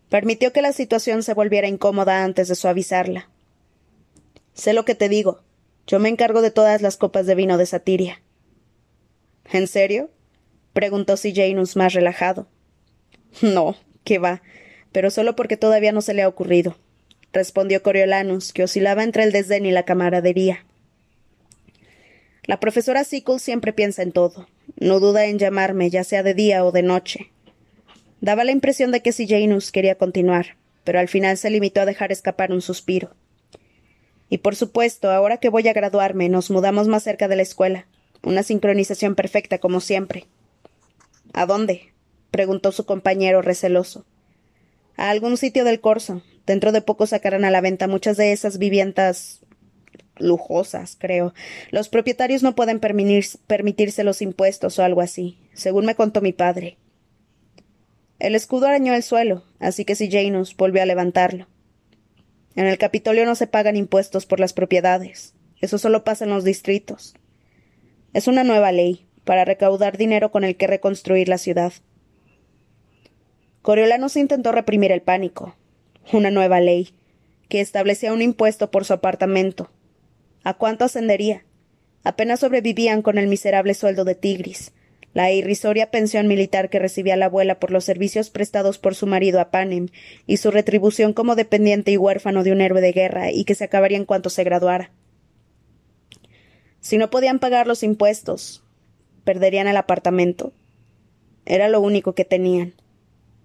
[0.10, 3.30] Permitió que la situación se volviera incómoda antes de suavizarla.
[4.54, 5.42] Sé lo que te digo.
[5.88, 8.22] Yo me encargo de todas las copas de vino de Satiria.
[9.52, 10.10] ¿En serio?
[10.74, 12.48] Preguntó Janus más relajado.
[13.42, 14.42] No, qué va,
[14.92, 16.78] pero solo porque todavía no se le ha ocurrido,
[17.32, 20.66] respondió Coriolanus, que oscilaba entre el desdén y la camaradería.
[22.44, 24.48] La profesora Sickle siempre piensa en todo.
[24.78, 27.32] No duda en llamarme, ya sea de día o de noche.
[28.20, 31.86] Daba la impresión de que si Janus quería continuar, pero al final se limitó a
[31.86, 33.16] dejar escapar un suspiro.
[34.30, 37.88] Y por supuesto, ahora que voy a graduarme, nos mudamos más cerca de la escuela.
[38.24, 40.26] Una sincronización perfecta, como siempre.
[41.34, 41.94] ¿A dónde?
[42.30, 44.06] preguntó su compañero receloso.
[44.96, 46.22] A algún sitio del corso.
[46.46, 49.42] Dentro de poco sacarán a la venta muchas de esas viviendas
[50.18, 51.34] lujosas, creo.
[51.70, 56.78] Los propietarios no pueden permitirse los impuestos o algo así, según me contó mi padre.
[58.20, 61.48] El escudo arañó el suelo, así que si Janus volvió a levantarlo.
[62.56, 65.34] En el Capitolio no se pagan impuestos por las propiedades.
[65.60, 67.16] Eso solo pasa en los distritos.
[68.14, 71.74] Es una nueva ley para recaudar dinero con el que reconstruir la ciudad.
[73.62, 75.56] Coriolanus intentó reprimir el pánico.
[76.12, 76.96] Una nueva ley,
[77.48, 79.70] que establecía un impuesto por su apartamento.
[80.44, 81.46] ¿A cuánto ascendería?
[82.04, 84.74] Apenas sobrevivían con el miserable sueldo de Tigris,
[85.14, 89.40] la irrisoria pensión militar que recibía la abuela por los servicios prestados por su marido
[89.40, 89.90] a Panem,
[90.26, 93.66] y su retribución como dependiente y huérfano de un héroe de guerra, y que se
[93.66, 94.92] acabaría en cuanto se graduara.
[96.80, 98.64] Si no podían pagar los impuestos,
[99.32, 100.52] perderían el apartamento.
[101.46, 102.74] Era lo único que tenían.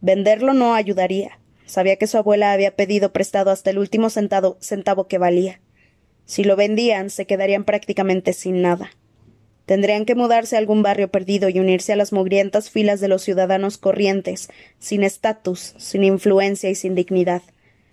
[0.01, 1.39] Venderlo no ayudaría.
[1.65, 5.61] Sabía que su abuela había pedido prestado hasta el último centavo que valía.
[6.25, 8.91] Si lo vendían, se quedarían prácticamente sin nada.
[9.65, 13.23] Tendrían que mudarse a algún barrio perdido y unirse a las mugrientas filas de los
[13.23, 14.49] ciudadanos corrientes,
[14.81, 17.43] sin estatus, sin influencia y sin dignidad.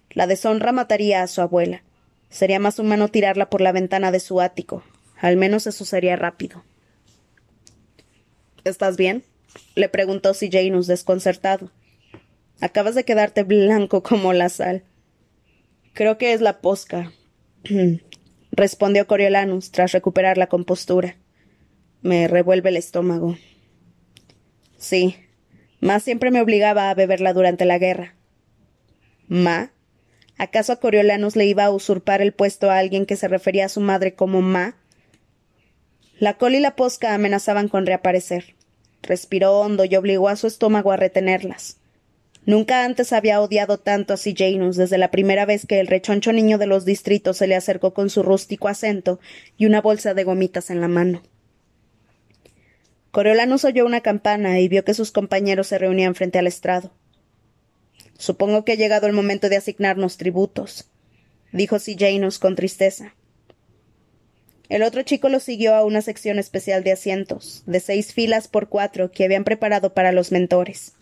[0.09, 1.83] La deshonra mataría a su abuela.
[2.31, 4.81] Sería más humano tirarla por la ventana de su ático.
[5.21, 6.63] Al menos eso sería rápido.
[8.63, 9.23] ¿Estás bien?
[9.75, 11.69] le preguntó Janus desconcertado.
[12.61, 14.83] Acabas de quedarte blanco como la sal.
[15.93, 17.11] Creo que es la posca,
[18.51, 21.17] respondió Coriolanus tras recuperar la compostura.
[22.01, 23.37] Me revuelve el estómago.
[24.77, 25.17] Sí.
[25.79, 28.15] Ma siempre me obligaba a beberla durante la guerra.
[29.27, 29.71] ¿Ma?
[30.37, 33.69] ¿Acaso a Coriolanus le iba a usurpar el puesto a alguien que se refería a
[33.69, 34.75] su madre como Ma?
[36.23, 38.55] La col y la posca amenazaban con reaparecer.
[39.01, 41.79] Respiró hondo y obligó a su estómago a retenerlas.
[42.45, 44.33] Nunca antes había odiado tanto a C.
[44.33, 47.93] Janus desde la primera vez que el rechoncho niño de los distritos se le acercó
[47.93, 49.19] con su rústico acento
[49.57, 51.23] y una bolsa de gomitas en la mano.
[53.11, 56.93] Coriolanus oyó una campana y vio que sus compañeros se reunían frente al estrado.
[58.17, 60.89] Supongo que ha llegado el momento de asignarnos tributos,
[61.51, 61.97] dijo C.
[61.99, 63.13] Janus con tristeza.
[64.73, 68.69] El otro chico lo siguió a una sección especial de asientos, de seis filas por
[68.69, 70.93] cuatro, que habían preparado para los mentores.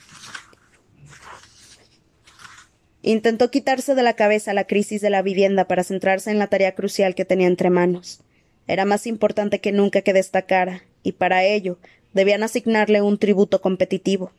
[3.02, 6.76] Intentó quitarse de la cabeza la crisis de la vivienda para centrarse en la tarea
[6.76, 8.20] crucial que tenía entre manos.
[8.68, 11.80] Era más importante que nunca que destacara, y para ello
[12.12, 14.34] debían asignarle un tributo competitivo.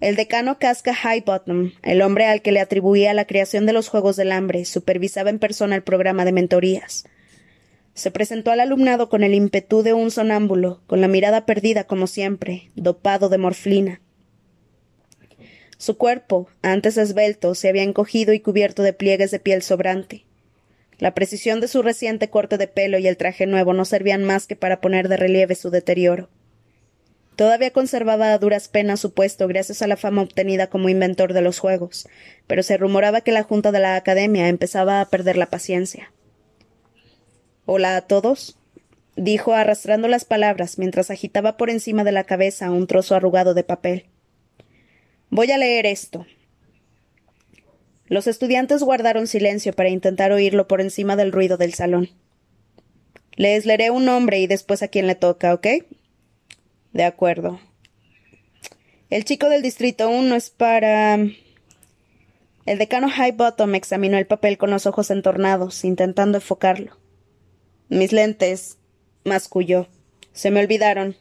[0.00, 4.14] El decano Casca Highbottom, el hombre al que le atribuía la creación de los Juegos
[4.14, 7.04] del Hambre, supervisaba en persona el programa de mentorías.
[7.94, 12.06] Se presentó al alumnado con el ímpetu de un sonámbulo, con la mirada perdida como
[12.06, 14.00] siempre, dopado de morflina.
[15.76, 20.24] Su cuerpo, antes esbelto, se había encogido y cubierto de pliegues de piel sobrante.
[20.98, 24.46] La precisión de su reciente corte de pelo y el traje nuevo no servían más
[24.46, 26.28] que para poner de relieve su deterioro.
[27.34, 31.40] Todavía conservaba a duras penas su puesto gracias a la fama obtenida como inventor de
[31.40, 32.06] los juegos,
[32.46, 36.12] pero se rumoraba que la junta de la academia empezaba a perder la paciencia.
[37.72, 38.58] Hola a todos,
[39.14, 43.62] dijo arrastrando las palabras mientras agitaba por encima de la cabeza un trozo arrugado de
[43.62, 44.06] papel.
[45.28, 46.26] Voy a leer esto.
[48.06, 52.10] Los estudiantes guardaron silencio para intentar oírlo por encima del ruido del salón.
[53.36, 55.68] Les leeré un nombre y después a quién le toca, ¿ok?
[56.92, 57.60] De acuerdo.
[59.10, 61.14] El chico del distrito 1 es para.
[62.66, 66.99] El decano Highbottom examinó el papel con los ojos entornados, intentando enfocarlo.
[67.90, 68.78] Mis lentes,
[69.24, 69.88] masculló.
[70.32, 71.16] Se me olvidaron.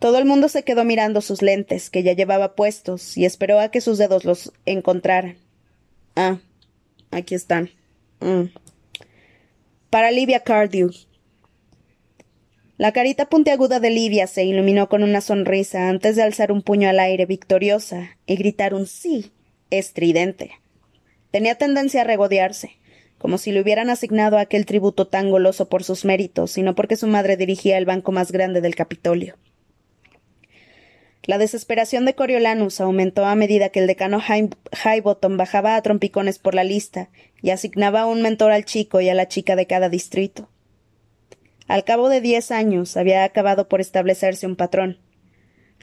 [0.00, 3.70] Todo el mundo se quedó mirando sus lentes, que ya llevaba puestos, y esperó a
[3.70, 5.38] que sus dedos los encontraran.
[6.16, 6.38] Ah,
[7.12, 7.70] aquí están.
[8.18, 8.46] Mm.
[9.90, 10.90] Para Livia Cardew.
[12.76, 16.88] La carita puntiaguda de Livia se iluminó con una sonrisa antes de alzar un puño
[16.88, 19.30] al aire victoriosa y gritar un sí
[19.70, 20.50] estridente.
[21.30, 22.77] Tenía tendencia a regodearse,
[23.18, 27.06] como si le hubieran asignado aquel tributo tan goloso por sus méritos, sino porque su
[27.06, 29.36] madre dirigía el banco más grande del Capitolio.
[31.24, 36.54] La desesperación de Coriolanus aumentó a medida que el decano Highbottom bajaba a trompicones por
[36.54, 37.10] la lista
[37.42, 40.48] y asignaba un mentor al chico y a la chica de cada distrito.
[41.66, 45.00] Al cabo de diez años había acabado por establecerse un patrón.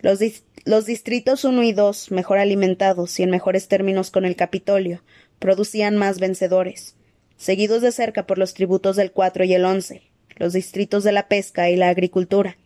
[0.01, 0.19] Los,
[0.65, 5.03] los distritos uno y dos, mejor alimentados y en mejores términos con el Capitolio,
[5.37, 6.95] producían más vencedores,
[7.37, 10.03] seguidos de cerca por los tributos del cuatro y el once,
[10.37, 12.57] los distritos de la pesca y la agricultura.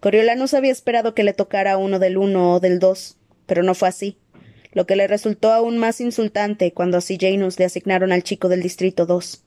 [0.00, 3.88] Coriolanus había esperado que le tocara uno del uno o del dos, pero no fue
[3.88, 4.18] así,
[4.72, 8.62] lo que le resultó aún más insultante cuando a Janus le asignaron al chico del
[8.62, 9.42] distrito dos.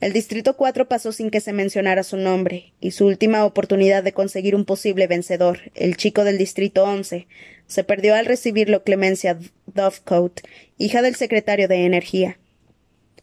[0.00, 4.12] El distrito cuatro pasó sin que se mencionara su nombre, y su última oportunidad de
[4.12, 7.26] conseguir un posible vencedor, el chico del distrito once,
[7.66, 10.42] se perdió al recibirlo Clemencia Dovecote,
[10.78, 12.38] hija del secretario de Energía.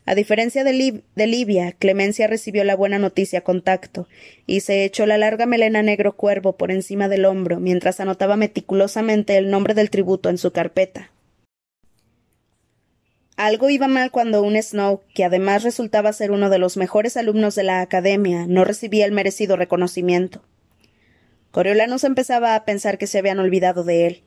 [0.07, 0.73] A diferencia de,
[1.25, 4.07] Livia, Clemencia recibió la buena noticia con tacto,
[4.45, 9.35] y se echó la larga melena negro cuervo por encima del hombro mientras anotaba meticulosamente
[9.35, 11.11] el nombre del tributo en su carpeta.
[13.35, 17.55] Algo iba mal cuando un Snow, que además resultaba ser uno de los mejores alumnos
[17.55, 20.43] de la academia, no recibía el merecido reconocimiento.
[21.49, 24.23] Coriolanus empezaba a pensar que se habían olvidado de él.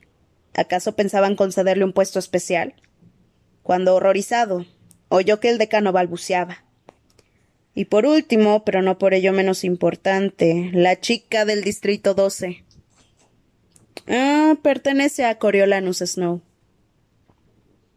[0.55, 2.73] ¿Acaso pensaban concederle un puesto especial?
[3.63, 4.65] Cuando, horrorizado,
[5.09, 6.63] oyó que el decano balbuceaba.
[7.75, 12.63] Y por último, pero no por ello menos importante, la chica del distrito 12.
[14.07, 16.41] Ah, pertenece a Coriolanus Snow.